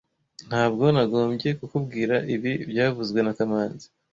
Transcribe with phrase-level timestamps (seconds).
[0.49, 3.87] Ntabwo nagombye kukubwira ibi byavuzwe na kamanzi